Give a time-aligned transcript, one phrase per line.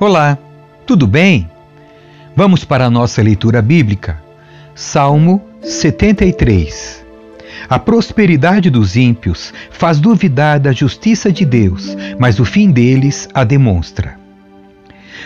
[0.00, 0.36] Olá,
[0.84, 1.48] tudo bem?
[2.34, 4.20] Vamos para a nossa leitura bíblica.
[4.74, 7.06] Salmo 73.
[7.68, 13.44] A prosperidade dos ímpios faz duvidar da justiça de Deus, mas o fim deles a
[13.44, 14.18] demonstra.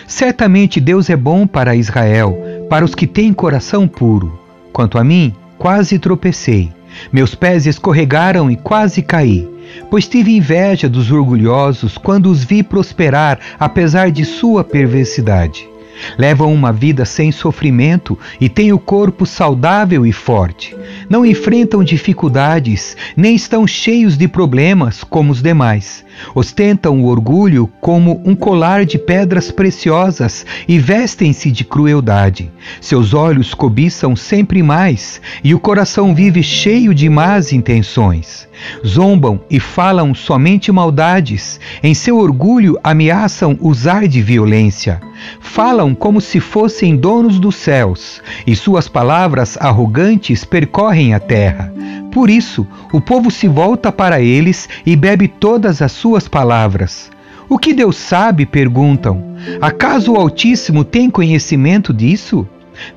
[0.05, 2.37] Certamente Deus é bom para Israel,
[2.69, 4.46] para os que têm coração puro.
[4.71, 6.71] Quanto a mim, quase tropecei.
[7.11, 9.57] Meus pés escorregaram e quase caí
[9.89, 15.67] pois tive inveja dos orgulhosos quando os vi prosperar apesar de sua perversidade.
[16.15, 20.75] Levam uma vida sem sofrimento e têm o corpo saudável e forte.
[21.09, 26.05] Não enfrentam dificuldades, nem estão cheios de problemas como os demais.
[26.33, 32.51] Ostentam o orgulho como um colar de pedras preciosas e vestem-se de crueldade.
[32.81, 38.47] Seus olhos cobiçam sempre mais e o coração vive cheio de más intenções.
[38.85, 41.59] Zombam e falam somente maldades.
[41.83, 44.99] Em seu orgulho ameaçam usar de violência.
[45.39, 51.73] Falam como se fossem donos dos céus, e suas palavras arrogantes percorrem a terra.
[52.17, 57.11] Por isso, o povo se volta para eles e bebe todas as suas palavras.
[57.47, 58.43] O que Deus sabe?
[58.43, 59.35] perguntam.
[59.61, 62.47] Acaso o Altíssimo tem conhecimento disso?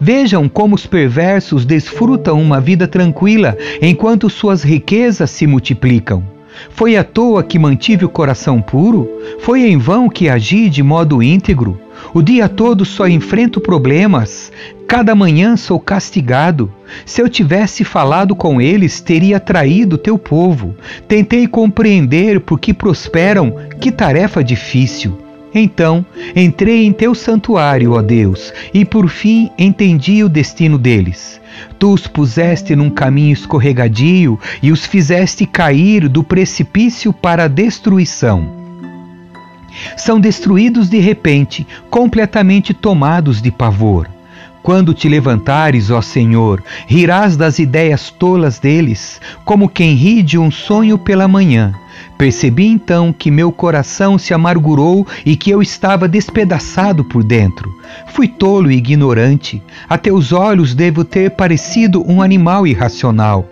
[0.01, 6.25] Vejam como os perversos desfrutam uma vida tranquila enquanto suas riquezas se multiplicam.
[6.71, 9.09] Foi à toa que mantive o coração puro?
[9.41, 11.81] Foi em vão que agi de modo íntegro?
[12.13, 14.53] O dia todo só enfrento problemas.
[14.87, 16.73] Cada manhã sou castigado.
[17.07, 20.75] Se eu tivesse falado com eles, teria traído teu povo.
[21.07, 25.30] Tentei compreender por que prosperam, que tarefa difícil.
[25.55, 31.41] Então entrei em teu santuário, ó Deus, e por fim entendi o destino deles.
[31.79, 38.61] Tu os puseste num caminho escorregadio e os fizeste cair do precipício para a destruição.
[39.97, 44.09] São destruídos de repente, completamente tomados de pavor.
[44.63, 50.51] Quando te levantares, ó Senhor, rirás das ideias tolas deles, como quem ri de um
[50.51, 51.73] sonho pela manhã.
[52.21, 57.75] Percebi então que meu coração se amargurou e que eu estava despedaçado por dentro.
[58.09, 59.63] Fui tolo e ignorante.
[59.89, 63.49] A teus olhos devo ter parecido um animal irracional.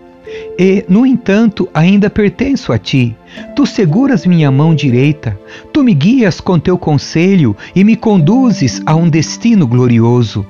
[0.59, 3.17] E, no entanto, ainda pertenço a ti.
[3.57, 5.41] Tu seguras minha mão direita,
[5.73, 10.45] tu me guias com teu conselho e me conduzes a um destino glorioso.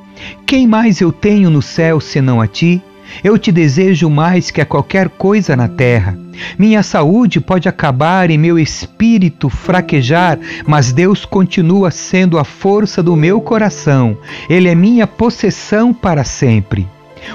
[0.44, 2.82] Quem mais eu tenho no céu senão a ti?
[3.22, 6.18] Eu te desejo mais que a qualquer coisa na terra.
[6.58, 13.16] Minha saúde pode acabar e meu espírito fraquejar, mas Deus continua sendo a força do
[13.16, 14.16] meu coração.
[14.48, 16.86] Ele é minha possessão para sempre.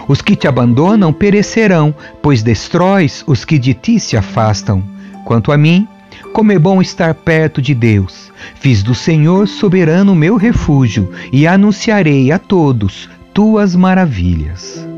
[0.07, 4.83] Os que te abandonam perecerão, pois destróis os que de ti se afastam.
[5.25, 5.87] Quanto a mim,
[6.31, 8.31] como é bom estar perto de Deus.
[8.55, 14.92] Fiz do Senhor soberano meu refúgio e anunciarei a todos tuas maravilhas.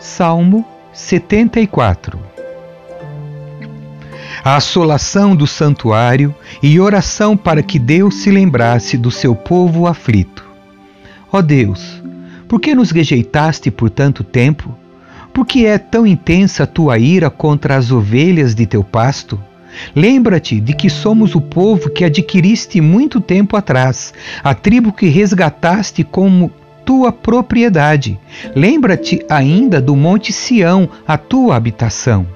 [0.00, 2.20] Salmo 74
[4.44, 6.32] A assolação do santuário
[6.62, 10.46] e oração para que Deus se lembrasse do seu povo aflito.
[11.32, 12.00] Ó Deus,
[12.46, 14.72] por que nos rejeitaste por tanto tempo?
[15.34, 19.38] Por que é tão intensa a tua ira contra as ovelhas de teu pasto?
[19.96, 26.04] Lembra-te de que somos o povo que adquiriste muito tempo atrás, a tribo que resgataste
[26.04, 26.52] como
[26.88, 28.18] tua propriedade.
[28.56, 32.26] Lembra-te ainda do Monte Sião, a tua habitação.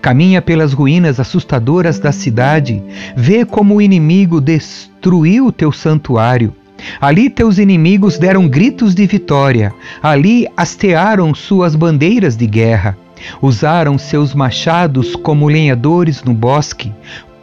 [0.00, 2.80] Caminha pelas ruínas assustadoras da cidade,
[3.16, 6.54] vê como o inimigo destruiu teu santuário.
[7.00, 12.96] Ali teus inimigos deram gritos de vitória, ali hastearam suas bandeiras de guerra.
[13.42, 16.92] Usaram seus machados como lenhadores no bosque,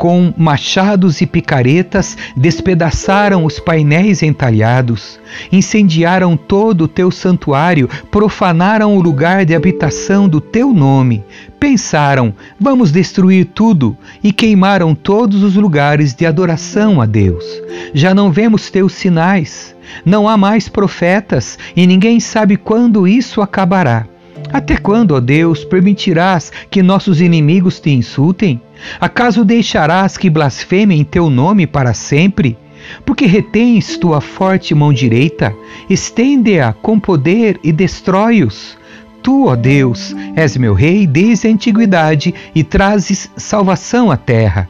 [0.03, 5.17] com machados e picaretas despedaçaram os painéis entalhados,
[5.49, 11.23] incendiaram todo o teu santuário, profanaram o lugar de habitação do teu nome.
[11.57, 17.45] Pensaram, vamos destruir tudo, e queimaram todos os lugares de adoração a Deus.
[17.93, 19.73] Já não vemos teus sinais,
[20.05, 24.05] não há mais profetas, e ninguém sabe quando isso acabará.
[24.51, 28.61] Até quando, ó Deus, permitirás que nossos inimigos te insultem?
[28.99, 32.57] Acaso deixarás que blasfemem teu nome para sempre?
[33.05, 35.55] Porque retens tua forte mão direita,
[35.89, 38.77] estende-a com poder e destrói-os.
[39.21, 44.69] Tu, ó Deus, és meu rei desde a antiguidade e trazes salvação à terra.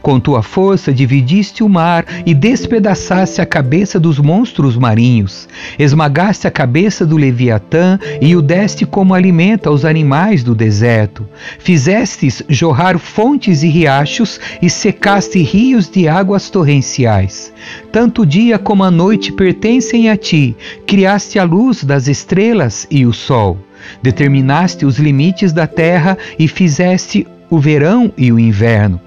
[0.00, 5.48] Com tua força dividiste o mar e despedaçaste a cabeça dos monstros marinhos.
[5.78, 11.26] Esmagaste a cabeça do Leviatã e o deste como alimento aos animais do deserto.
[11.58, 17.52] Fizestes jorrar fontes e riachos e secaste rios de águas torrenciais.
[17.90, 20.56] Tanto o dia como a noite pertencem a ti.
[20.86, 23.58] Criaste a luz das estrelas e o sol.
[24.02, 29.00] Determinaste os limites da terra e fizeste o verão e o inverno.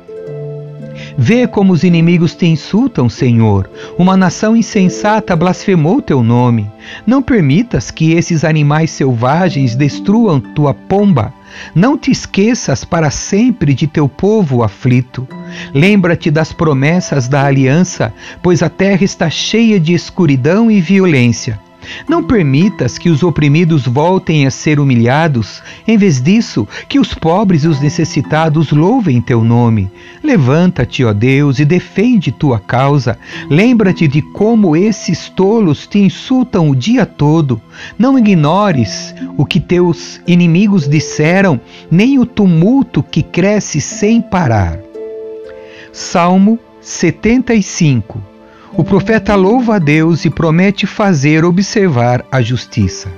[1.17, 3.69] Vê como os inimigos te insultam, Senhor.
[3.97, 6.69] Uma nação insensata blasfemou teu nome.
[7.05, 11.33] Não permitas que esses animais selvagens destruam tua pomba.
[11.73, 15.27] Não te esqueças para sempre de teu povo aflito.
[15.73, 21.59] Lembra-te das promessas da aliança, pois a terra está cheia de escuridão e violência.
[22.07, 25.61] Não permitas que os oprimidos voltem a ser humilhados.
[25.87, 29.91] Em vez disso, que os pobres e os necessitados louvem teu nome.
[30.23, 33.17] Levanta-te, ó Deus, e defende tua causa.
[33.49, 37.61] Lembra-te de como esses tolos te insultam o dia todo.
[37.97, 41.59] Não ignores o que teus inimigos disseram,
[41.89, 44.79] nem o tumulto que cresce sem parar.
[45.91, 48.34] Salmo 75
[48.77, 53.09] o profeta louva a Deus e promete fazer observar a justiça.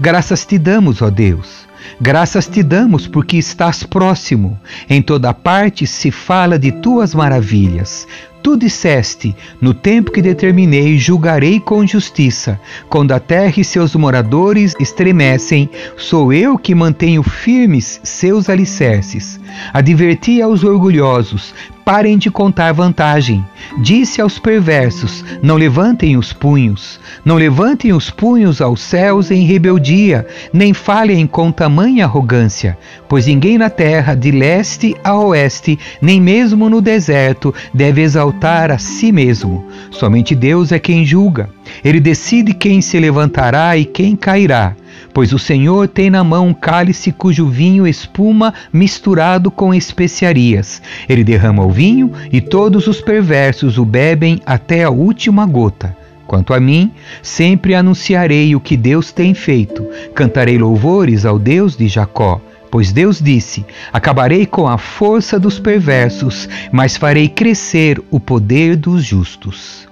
[0.00, 1.68] Graças te damos, ó Deus.
[2.00, 4.58] Graças te damos porque estás próximo.
[4.88, 8.06] Em toda parte se fala de tuas maravilhas.
[8.42, 12.58] Tu disseste: No tempo que determinei, julgarei com justiça.
[12.88, 19.38] Quando a terra e seus moradores estremecem, sou eu que mantenho firmes seus alicerces.
[19.72, 21.54] Adverti aos orgulhosos:
[21.84, 23.44] parem de contar vantagem.
[23.82, 27.00] Disse aos perversos: não levantem os punhos.
[27.24, 32.78] Não levantem os punhos aos céus em rebeldia, nem falem com tamanha arrogância,
[33.08, 38.78] pois ninguém na terra, de leste a oeste, nem mesmo no deserto, deve exaltar a
[38.78, 39.64] si mesmo.
[39.90, 41.50] Somente Deus é quem julga.
[41.84, 44.74] Ele decide quem se levantará e quem cairá
[45.12, 50.80] pois o Senhor tem na mão um cálice cujo vinho espuma misturado com especiarias.
[51.08, 55.96] Ele derrama o vinho e todos os perversos o bebem até a última gota.
[56.26, 56.92] Quanto a mim,
[57.22, 59.84] sempre anunciarei o que Deus tem feito,
[60.14, 62.40] cantarei louvores ao Deus de Jacó.
[62.70, 69.04] Pois Deus disse: Acabarei com a força dos perversos, mas farei crescer o poder dos
[69.04, 69.88] justos.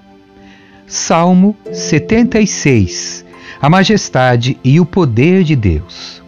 [0.87, 3.27] Salmo 76
[3.61, 6.23] a majestade e o poder de Deus.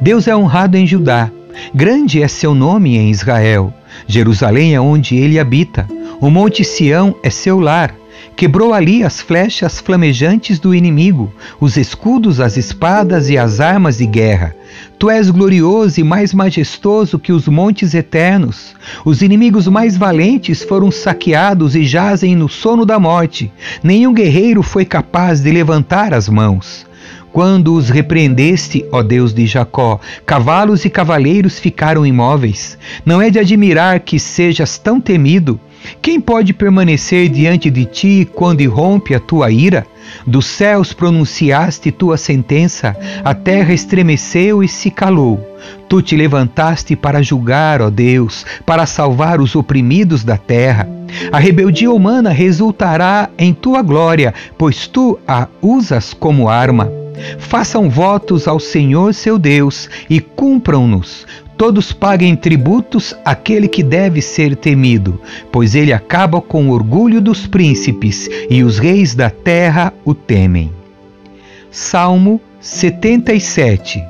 [0.00, 1.30] Deus é honrado em Judá,
[1.74, 3.72] grande é seu nome em Israel.
[4.06, 5.86] Jerusalém é onde ele habita,
[6.20, 7.94] o Monte Sião é seu lar.
[8.36, 14.06] Quebrou ali as flechas flamejantes do inimigo, os escudos, as espadas e as armas de
[14.06, 14.54] guerra.
[14.98, 18.74] Tu és glorioso e mais majestoso que os montes eternos.
[19.04, 23.52] Os inimigos mais valentes foram saqueados e jazem no sono da morte.
[23.82, 26.86] Nenhum guerreiro foi capaz de levantar as mãos.
[27.32, 32.76] Quando os repreendeste, ó Deus de Jacó, cavalos e cavaleiros ficaram imóveis.
[33.06, 35.58] Não é de admirar que sejas tão temido.
[36.00, 39.86] Quem pode permanecer diante de ti quando irrompe a tua ira?
[40.26, 45.40] Dos céus pronunciaste tua sentença, a terra estremeceu e se calou.
[45.88, 50.88] Tu te levantaste para julgar, ó Deus, para salvar os oprimidos da terra.
[51.30, 56.90] A rebeldia humana resultará em tua glória, pois tu a usas como arma.
[57.38, 61.26] Façam votos ao Senhor seu Deus e cumpram-nos.
[61.62, 65.20] Todos paguem tributos àquele que deve ser temido,
[65.52, 70.72] pois ele acaba com o orgulho dos príncipes e os reis da terra o temem.
[71.70, 74.02] Salmo 77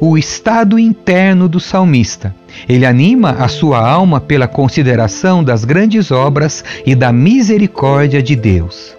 [0.00, 2.34] O estado interno do salmista.
[2.66, 8.96] Ele anima a sua alma pela consideração das grandes obras e da misericórdia de Deus.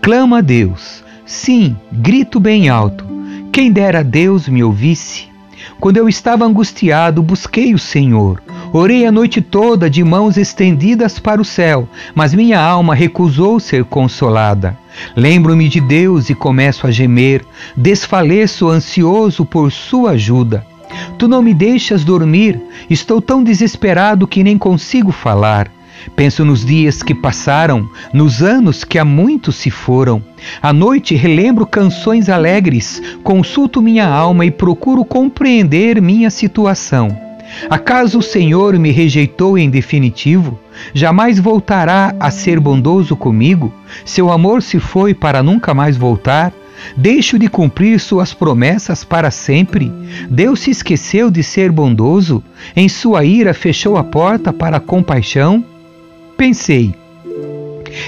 [0.00, 3.04] Clama a Deus Sim, grito bem alto.
[3.52, 5.31] Quem dera Deus me ouvisse.
[5.78, 8.42] Quando eu estava angustiado, busquei o Senhor.
[8.72, 13.84] Orei a noite toda de mãos estendidas para o céu, mas minha alma recusou ser
[13.84, 14.78] consolada.
[15.16, 17.44] Lembro-me de Deus e começo a gemer,
[17.76, 20.66] desfaleço ansioso por sua ajuda.
[21.18, 25.70] Tu não me deixas dormir, estou tão desesperado que nem consigo falar.
[26.16, 30.22] Penso nos dias que passaram, nos anos que há muito se foram.
[30.60, 37.16] À noite relembro canções alegres, consulto minha alma e procuro compreender minha situação.
[37.68, 40.58] Acaso o Senhor me rejeitou em definitivo?
[40.94, 43.72] Jamais voltará a ser bondoso comigo?
[44.04, 46.52] Seu amor se foi para nunca mais voltar?
[46.96, 49.92] Deixo de cumprir suas promessas para sempre?
[50.28, 52.42] Deus se esqueceu de ser bondoso?
[52.74, 55.64] Em sua ira fechou a porta para a compaixão?
[56.36, 56.94] Pensei.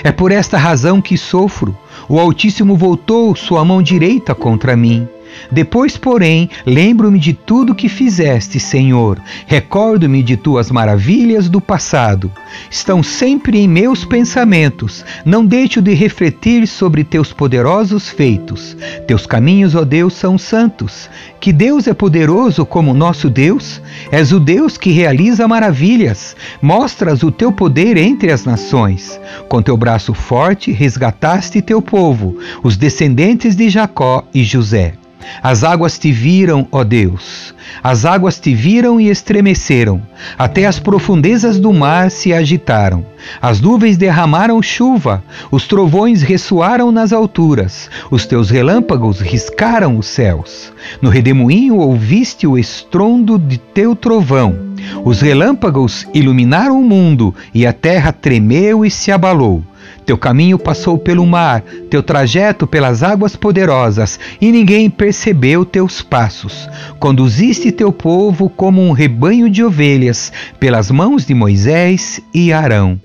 [0.02, 1.76] É por esta razão que sofro.
[2.08, 5.08] O Altíssimo voltou sua mão direita contra mim.
[5.50, 9.20] Depois, porém, lembro-me de tudo que fizeste, Senhor.
[9.46, 12.30] Recordo-me de tuas maravilhas do passado.
[12.70, 15.04] Estão sempre em meus pensamentos.
[15.24, 18.76] Não deixo de refletir sobre teus poderosos feitos.
[19.06, 21.08] Teus caminhos, ó Deus, são santos.
[21.40, 23.80] Que Deus é poderoso como nosso Deus?
[24.10, 26.34] És o Deus que realiza maravilhas.
[26.60, 29.20] Mostras o teu poder entre as nações.
[29.48, 34.94] Com teu braço forte resgataste teu povo, os descendentes de Jacó e José.
[35.42, 37.54] As águas te viram, ó Deus.
[37.82, 40.02] As águas te viram e estremeceram.
[40.38, 43.04] Até as profundezas do mar se agitaram.
[43.40, 45.22] As nuvens derramaram chuva.
[45.50, 47.90] Os trovões ressoaram nas alturas.
[48.10, 50.72] Os teus relâmpagos riscaram os céus.
[51.00, 54.73] No redemoinho ouviste o estrondo de teu trovão.
[55.04, 59.62] Os relâmpagos iluminaram o mundo e a terra tremeu e se abalou.
[60.04, 66.68] Teu caminho passou pelo mar, teu trajeto pelas águas poderosas, e ninguém percebeu teus passos.
[66.98, 73.00] Conduziste teu povo como um rebanho de ovelhas, pelas mãos de Moisés e Arão.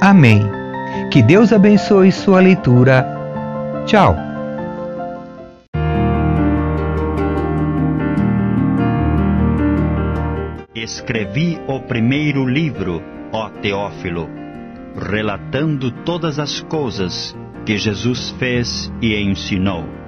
[0.00, 0.42] Amém.
[1.10, 3.06] Que Deus abençoe sua leitura.
[3.86, 4.29] Tchau.
[10.90, 13.00] Escrevi o primeiro livro,
[13.32, 14.28] ó Teófilo
[14.96, 19.99] relatando todas as coisas que Jesus fez e ensinou